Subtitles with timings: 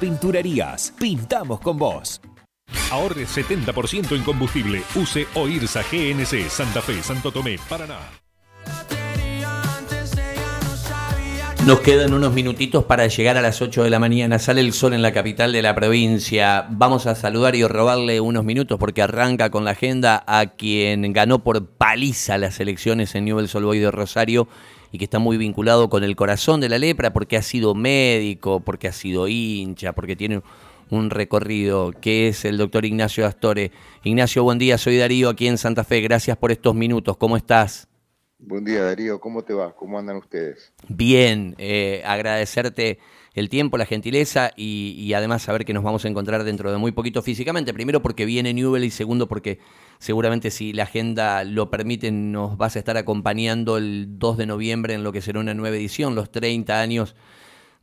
[0.00, 2.22] Pinturerías, pintamos con vos.
[2.90, 4.82] Ahorre 70% en combustible.
[4.94, 7.98] Use OIRSA GNC Santa Fe, Santo Tomé, Paraná.
[11.70, 14.40] Nos quedan unos minutitos para llegar a las 8 de la mañana.
[14.40, 16.66] Sale el sol en la capital de la provincia.
[16.68, 21.44] Vamos a saludar y robarle unos minutos porque arranca con la agenda a quien ganó
[21.44, 24.48] por paliza las elecciones en Newell's Old de Rosario
[24.90, 28.58] y que está muy vinculado con el corazón de la lepra porque ha sido médico,
[28.58, 30.42] porque ha sido hincha, porque tiene
[30.90, 33.70] un recorrido, que es el doctor Ignacio Astore.
[34.02, 37.86] Ignacio, buen día, soy Darío aquí en Santa Fe, gracias por estos minutos, ¿cómo estás?
[38.42, 39.76] Buen día Darío, ¿cómo te va?
[39.76, 40.72] ¿Cómo andan ustedes?
[40.88, 42.98] Bien, eh, agradecerte
[43.34, 46.90] el tiempo, la gentileza y, además saber que nos vamos a encontrar dentro de muy
[46.92, 47.74] poquito físicamente.
[47.74, 49.58] Primero porque viene Newell y segundo porque
[49.98, 54.94] seguramente si la agenda lo permite nos vas a estar acompañando el 2 de noviembre
[54.94, 57.14] en lo que será una nueva edición, los 30 años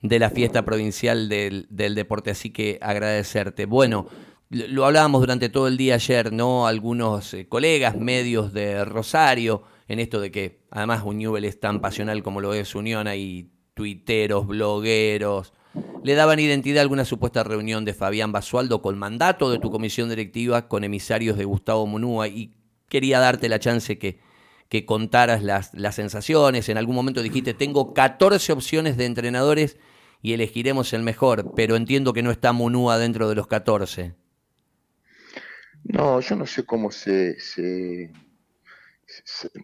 [0.01, 2.31] de la fiesta provincial del, deporte.
[2.31, 3.67] Así que agradecerte.
[3.67, 4.07] Bueno,
[4.49, 6.67] lo hablábamos durante todo el día ayer, ¿no?
[6.67, 11.81] Algunos eh, colegas, medios de Rosario, en esto de que además un Newell es tan
[11.81, 15.53] pasional como lo es Unión, y tuiteros, blogueros,
[16.03, 20.09] le daban identidad a alguna supuesta reunión de Fabián Basualdo con mandato de tu comisión
[20.09, 22.55] directiva con emisarios de Gustavo Munúa y
[22.89, 24.19] quería darte la chance que,
[24.69, 26.69] que contaras las, las sensaciones.
[26.69, 29.77] En algún momento dijiste, tengo 14 opciones de entrenadores
[30.21, 34.15] y elegiremos el mejor, pero entiendo que no está Munúa dentro de los 14.
[35.83, 37.37] No, yo no sé cómo se...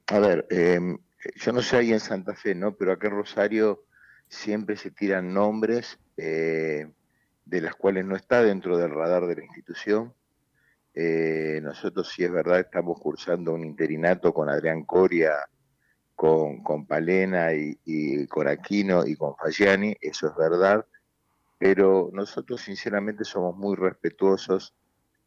[0.07, 0.97] a ver, em,
[1.35, 2.75] yo no sé ahí en Santa Fe, ¿no?
[2.75, 3.85] Pero acá en Rosario
[4.27, 6.91] siempre se tiran nombres eh,
[7.45, 10.13] de las cuales no está dentro del radar de la institución.
[10.93, 15.33] Eh, nosotros, si es verdad, estamos cursando un interinato con Adrián Coria,
[16.15, 20.85] con, con Palena y, con Aquino y con Fagiani, eso es verdad,
[21.57, 24.75] pero nosotros sinceramente somos muy respetuosos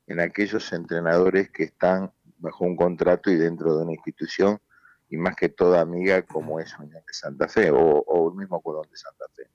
[0.06, 4.58] en aquellos entrenadores que están bajo un contrato y dentro de una institución
[5.08, 8.86] y más que toda amiga como es Unión de Santa Fe o, el mismo Colón
[8.91, 9.48] de Santa Fe.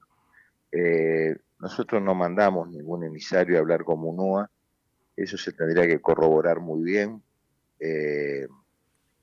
[0.71, 4.49] Eh, nosotros no mandamos ningún emisario a hablar con Munúa,
[5.15, 7.21] eso se tendría que corroborar muy bien.
[7.79, 8.47] Eh,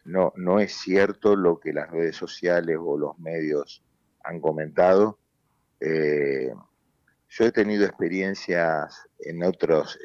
[0.05, 3.83] no, no es cierto lo que las redes sociales o los medios
[4.23, 5.19] han comentado.
[5.81, 6.53] Eh,
[7.31, 9.99] yo he tenido experiencias en otros,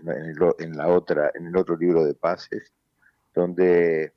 [0.60, 2.74] en, la otra, en el otro libro de pases,
[3.34, 4.14] donde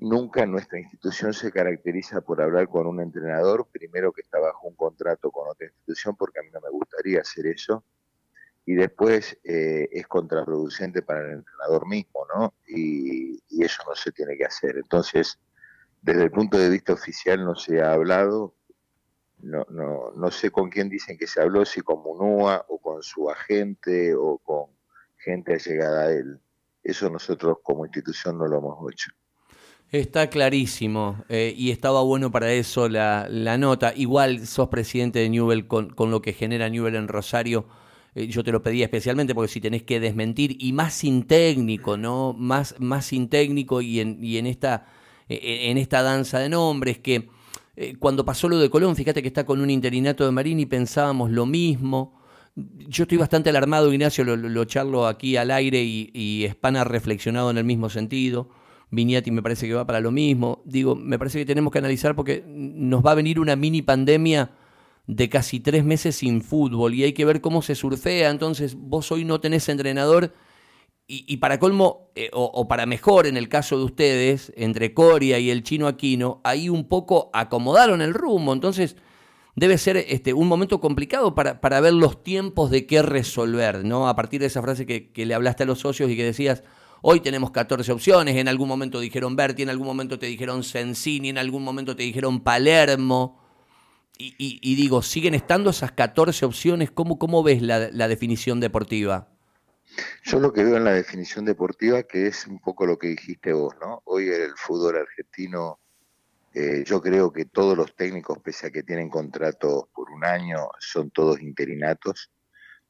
[0.00, 4.74] Nunca nuestra institución se caracteriza por hablar con un entrenador, primero que está bajo un
[4.74, 7.84] contrato con otra institución, porque a mí no me gustaría hacer eso,
[8.64, 12.54] y después eh, es contraproducente para el entrenador mismo, ¿no?
[12.66, 14.78] Y, eso no se tiene que hacer.
[14.78, 15.38] Entonces,
[16.00, 18.54] desde el punto de vista oficial no se ha hablado,
[19.42, 23.02] no, no, no sé con quién dicen que se habló, si con Munúa o con
[23.02, 24.70] su agente o con
[25.18, 26.40] gente allegada a él.
[26.82, 29.10] Eso nosotros como institución no lo hemos hecho.
[29.90, 33.92] Está clarísimo eh, y estaba bueno para eso la, nota.
[33.96, 37.66] Igual sos presidente de Newell con, lo que genera Newell en Rosario.
[38.14, 41.96] Eh, yo te lo pedía especialmente porque si tenés que desmentir y más sin técnico,
[41.96, 42.34] ¿no?
[42.34, 44.86] Más, más sin técnico y en, y en, esta,
[45.28, 47.28] e, en esta danza de nombres que
[47.74, 50.66] eh, cuando pasó lo de Colón, fíjate que está con un interinato de Marín y
[50.66, 52.19] pensábamos lo mismo.
[52.56, 57.50] Yo estoy bastante alarmado, Ignacio, lo, lo charlo aquí al aire y, y ha reflexionado
[57.50, 58.50] en el mismo sentido.
[58.90, 60.62] Viñati me parece que va para lo mismo.
[60.64, 64.50] Digo, me parece que tenemos que analizar porque nos va a venir una mini pandemia
[65.06, 68.30] de casi tres meses sin fútbol y hay que ver cómo se surfea.
[68.30, 70.32] Entonces, vos hoy no tenés entrenador
[71.12, 75.50] y, para colmo, eh, o, para mejor en el caso de ustedes, entre Coria y
[75.50, 78.52] el chino Aquino, ahí un poco acomodaron el rumbo.
[78.52, 78.94] Entonces,
[79.56, 84.08] debe ser este, un momento complicado para, para ver los tiempos de qué resolver, ¿no?
[84.08, 86.62] A partir de esa frase que, que le hablaste a los socios y que decías,
[87.02, 91.30] Hoy tenemos 14 opciones, en algún momento dijeron Berti, en algún momento te dijeron Sensini,
[91.30, 93.40] en algún momento te dijeron Palermo.
[94.18, 96.90] Y, digo, ¿siguen estando esas 14 opciones?
[96.90, 99.28] ¿Cómo, cómo ves la, definición deportiva?
[100.24, 103.54] Yo lo que veo en la definición deportiva, que es un poco lo que dijiste
[103.54, 104.02] vos, ¿no?
[104.04, 105.79] Hoy el fútbol argentino,
[106.52, 110.68] eh, yo creo que todos los técnicos, pese a que tienen contratos por un año,
[110.78, 112.30] son todos interinatos,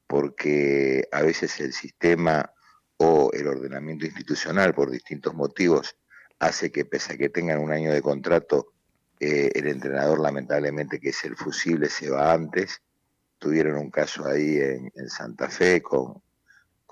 [0.07, 2.51] porque a veces el sistema
[2.97, 5.95] o el ordenamiento institucional por distintos motivos
[6.39, 8.73] hace que pese a que tengan un año de contrato,
[9.19, 12.81] eh, el entrenador lamentablemente que es el fusible se va antes.
[13.37, 16.21] Tuvieron un caso ahí en, Santa Fe con,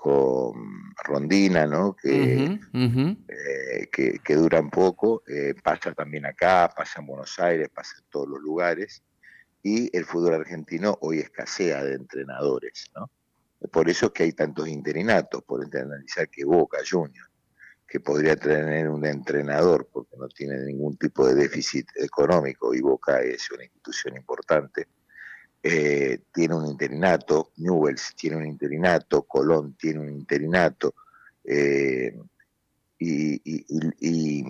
[0.00, 1.94] con Rondina, ¿no?
[1.94, 5.22] Que, eh, que, duran poco.
[5.28, 9.02] Eh, pasa también acá, pasa en Buenos Aires, pasa en todos los lugares.
[9.62, 13.10] y el fútbol argentino hoy escasea de entrenadores, ¿no?
[13.70, 17.30] Por eso es que hay tantos interinatos, por analizar que Boca Juniors,
[17.86, 23.20] que podría tener un entrenador porque no tiene ningún tipo de déficit económico y Boca
[23.20, 24.88] es una institución importante,
[25.62, 30.94] eh, tiene un interinato, Newells tiene un interinato, Colón tiene un interinato,
[31.44, 32.16] eh,
[32.98, 34.44] y,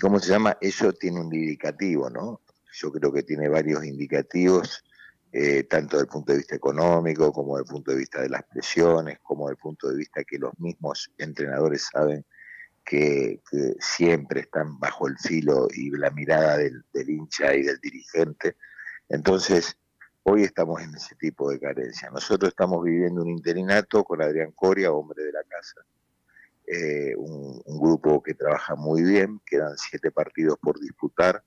[0.00, 0.56] ¿cómo se llama?
[0.60, 2.40] Eso tiene un indicativo, ¿no?
[2.74, 4.84] Yo creo que tiene varios indicativos,
[5.32, 8.28] eh, tanto desde el punto de vista económico, como desde el punto de vista de
[8.28, 12.24] las presiones, como desde el punto de vista que los mismos entrenadores saben
[12.84, 13.40] que,
[13.78, 18.56] siempre están bajo el filo y la mirada del, hincha y del dirigente.
[19.08, 19.76] Entonces,
[20.24, 22.10] hoy estamos en ese tipo de carencia.
[22.10, 25.84] Nosotros estamos viviendo un interinato con Adrián Coria, hombre de la casa,
[26.66, 31.42] eh, un, grupo que trabaja muy bien, quedan siete partidos por disputar,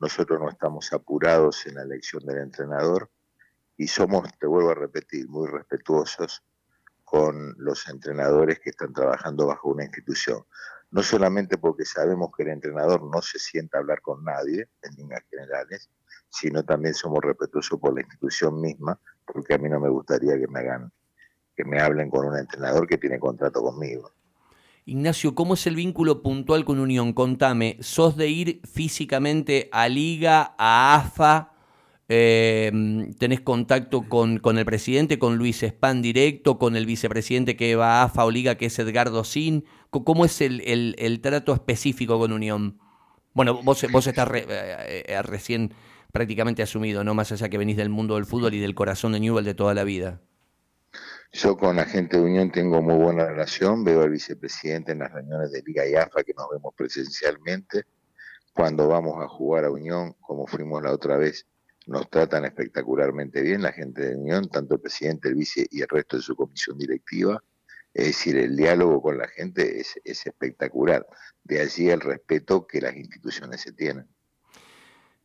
[0.00, 3.10] nosotros no estamos apurados en la elección del entrenador
[3.76, 6.42] y somos, te vuelvo a repetir, muy respetuosos
[7.04, 10.42] con los entrenadores que están trabajando bajo una institución.
[10.90, 14.94] No solamente porque sabemos que el entrenador no se sienta a hablar con nadie, en
[14.94, 15.90] líneas generales,
[16.34, 20.48] sino también somos respetuosos por la institución misma, porque a mí no me gustaría que
[20.48, 20.90] me hagan,
[21.54, 24.10] que me hablen con un entrenador que tiene contrato conmigo.
[24.84, 27.12] Ignacio, ¿cómo es el vínculo puntual con Unión?
[27.12, 31.52] Contame, ¿sos de ir físicamente a Liga, a AFA?
[32.08, 37.76] Em, ¿Tenés contacto con, con, el presidente, con Luis Span directo, con el vicepresidente que
[37.76, 39.64] va a AFA o Liga, que es Edgardo Sin?
[39.90, 42.80] ¿Cómo es el, trato específico con Unión?
[43.32, 45.72] Bueno, vos, vos estás eh, eh, recién
[46.14, 47.12] prácticamente asumido, ¿no?
[47.12, 49.74] Más allá que venís del mundo del fútbol y del corazón de Newell de toda
[49.74, 50.20] la vida.
[51.32, 55.10] Yo con la gente de Unión tengo muy buena relación, veo al vicepresidente en las
[55.10, 57.82] reuniones de Liga y AFA que nos vemos presencialmente.
[58.52, 61.48] Cuando vamos a jugar a Unión, como fuimos la otra vez,
[61.88, 65.88] nos tratan espectacularmente bien la gente de Unión, tanto el presidente, el vice y el
[65.88, 67.42] resto de su comisión directiva.
[67.92, 71.04] Es decir, el diálogo con la gente es, es espectacular.
[71.42, 74.13] De allí el respeto que las instituciones se tienen.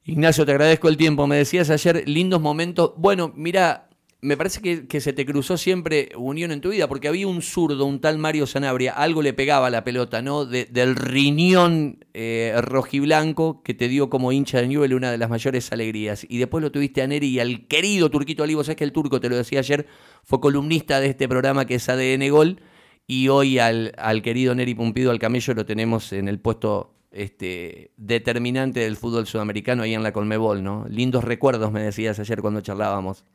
[0.10, 1.28] Ignacio, te agradezco el tiempo.
[1.28, 2.94] Me decías ayer lindos momentos.
[2.98, 3.90] Bueno, mira,
[4.22, 7.86] me parece que, se te cruzó siempre Unión en tu vida, porque había un zurdo,
[7.86, 10.46] un tal Mario Sanabria, algo le pegaba a la pelota, ¿no?
[10.46, 15.72] del riñón eh, rojiblanco que te dio como hincha de Newell una de las mayores
[15.72, 16.26] alegrías.
[16.28, 19.22] Y después lo tuviste a Neri y al querido Turquito Olivo, sabes que el turco,
[19.22, 19.86] te lo decía ayer,
[20.24, 22.62] fue columnista de este programa que es ADN Gol,
[23.06, 27.92] y hoy al, al querido Neri Pumpido, al camello, lo tenemos en el puesto este,
[27.98, 30.86] determinante del fútbol sudamericano ahí en la Colmebol, ¿no?
[30.90, 33.26] Lindos recuerdos, me decías ayer cuando charlábamos.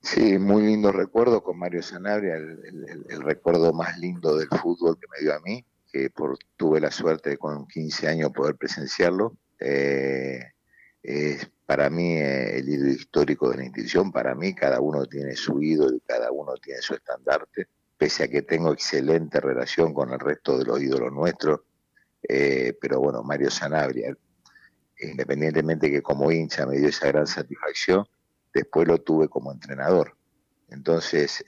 [0.00, 5.22] Sí, muy lindo recuerdo con Mario Sanabria, el, recuerdo más lindo del fútbol que me
[5.22, 9.36] dio a mí, que por, tuve la suerte de con 15 años poder presenciarlo.
[9.58, 10.40] Eh,
[11.02, 15.36] es para mí eh, el ídolo histórico de la institución, para mí cada uno tiene
[15.36, 20.12] su ídolo y cada uno tiene su estandarte, pese a que tengo excelente relación con
[20.12, 21.60] el resto de los ídolos nuestros,
[22.28, 24.16] eh, pero bueno, Mario Sanabria,
[24.98, 28.04] independientemente que como hincha me dio esa gran satisfacción,
[28.52, 30.16] después lo tuve como entrenador.
[30.68, 31.44] Entonces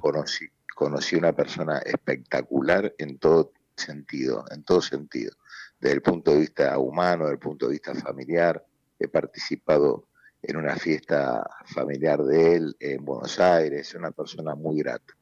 [0.00, 5.32] conocí, conocí una persona espectacular en todo sentido, en todo sentido,
[5.80, 8.64] desde el punto de vista humano, desde el punto de vista familiar.
[8.98, 10.08] He participado
[10.42, 15.14] en una fiesta familiar de él en Buenos Aires, una persona muy grata.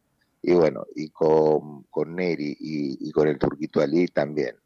[0.42, 4.56] Y bueno, y con, con Neri y, con el Turquito Ali también,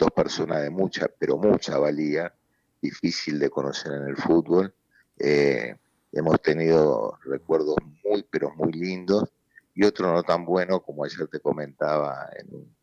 [0.00, 2.34] dos personas de mucha, pero mucha valía,
[2.80, 4.74] difícil de conocer en el fútbol.
[5.18, 5.76] Eh,
[6.12, 9.30] hemos tenido recuerdos muy, pero muy lindos
[9.74, 12.76] y otro no tan bueno, como ayer te comentaba en un,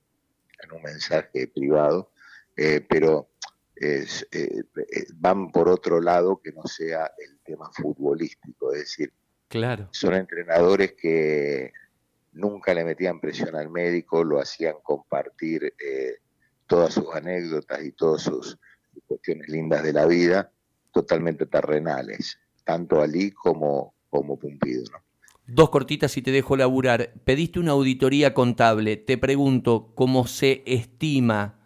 [0.64, 2.12] en un mensaje privado,
[2.56, 3.30] eh, pero
[3.76, 4.64] es, eh,
[5.16, 9.12] van por otro lado que no sea el tema futbolístico, es decir,
[9.48, 9.90] claro.
[9.92, 11.74] son entrenadores que
[12.34, 15.74] nunca le metían presión al médico, lo hacían compartir
[16.68, 18.58] todas sus anécdotas y todas sus
[19.08, 20.52] cuestiones lindas de la vida,
[20.92, 24.84] totalmente terrenales tanto Ali como, como Pumpido.
[25.48, 27.14] Dos cortitas y te dejo laburar.
[27.24, 28.98] Pediste una auditoría contable.
[28.98, 31.58] Te pregunto, ¿cómo se estima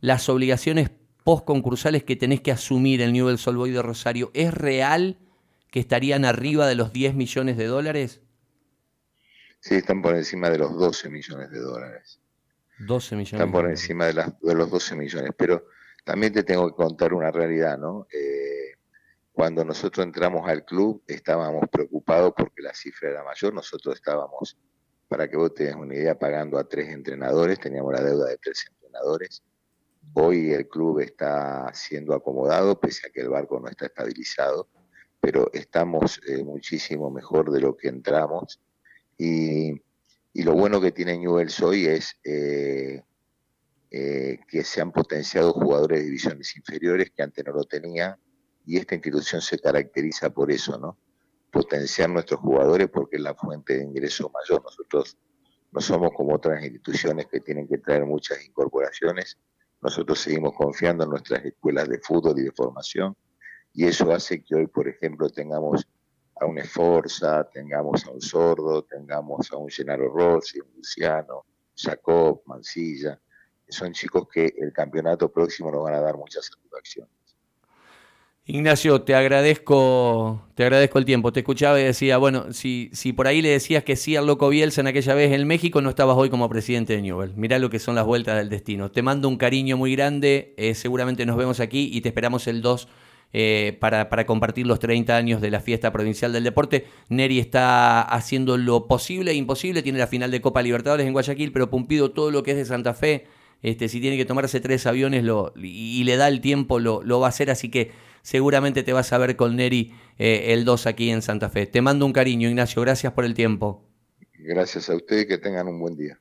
[0.00, 0.90] las obligaciones
[1.24, 4.30] postconcursales que tenés que asumir el Newell Solboy de Rosario?
[4.32, 5.18] ¿Es real
[5.72, 8.20] que estarían arriba de los 10 millones de dólares?
[9.58, 12.19] Sí, están por encima de los 12 millones de dólares.
[12.80, 13.32] 12 millones.
[13.34, 14.14] Están por encima de,
[14.54, 15.30] los 12 millones.
[15.36, 15.66] Pero
[16.04, 18.06] también te tengo que contar una realidad, ¿no?
[18.12, 18.74] Eh,
[19.32, 24.56] cuando nosotros entramos al club estábamos preocupados porque la cifra era mayor, nosotros estábamos,
[25.08, 28.66] para que vos tengas una idea, pagando a tres entrenadores, teníamos la deuda de tres
[28.70, 29.42] entrenadores.
[30.14, 34.68] Hoy el club está siendo acomodado, pese a que el barco no está estabilizado,
[35.20, 38.60] pero estamos eh, muchísimo mejor de lo que entramos.
[39.16, 39.80] Y,
[40.34, 43.02] lo bueno que tiene Newell's hoy es eh,
[43.90, 48.16] eh, que se han potenciado jugadores de divisiones inferiores que antes no lo tenían,
[48.64, 50.98] y esta institución se caracteriza por eso, ¿no?
[51.50, 54.62] Potenciar nuestros jugadores porque es la fuente de ingreso mayor.
[54.62, 55.16] Nosotros
[55.72, 59.38] no somos como otras instituciones que tienen que traer muchas incorporaciones.
[59.80, 63.16] Nosotros seguimos confiando en nuestras escuelas de fútbol y de formación
[63.72, 65.86] y eso hace que hoy, por ejemplo, tengamos
[66.40, 71.44] a un Esforza, tengamos a un Sordo, tengamos a un Gennaro Rossi, un Luciano,
[71.76, 73.20] Jacob, Mancilla.
[73.68, 77.12] Son chicos que el campeonato próximo nos van a dar muchas satisfacciones.
[78.46, 81.32] Ignacio, te agradezco, te agradezco el tiempo.
[81.32, 84.48] Te escuchaba y decía, bueno, si, si por ahí le decías que sí al loco
[84.48, 87.34] Bielsa en aquella vez en México, no estabas hoy como presidente de Newell.
[87.36, 88.90] Mirá lo que son las vueltas del destino.
[88.90, 92.60] Te mando un cariño muy grande, eh, seguramente nos vemos aquí y te esperamos el
[92.60, 92.88] 2
[93.32, 96.86] eh, para, para, compartir los 30 años de la fiesta provincial del deporte.
[97.08, 101.52] Neri está haciendo lo posible e imposible, tiene la final de Copa Libertadores en Guayaquil,
[101.52, 103.26] pero Pumpido todo lo que es de Santa Fe,
[103.62, 107.20] este, si tiene que tomarse tres aviones lo, y, le da el tiempo, lo, lo
[107.20, 110.86] va a hacer, así que seguramente te vas a ver con Neri eh, el 2
[110.86, 111.66] aquí en Santa Fe.
[111.66, 113.84] Te mando un cariño, Ignacio, gracias por el tiempo.
[114.38, 116.18] Gracias a ustedes, que tengan un buen día.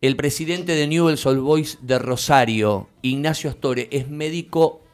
[0.00, 4.84] El presidente de Newell's Old Boys de Rosario, Ignacio Astore, es médico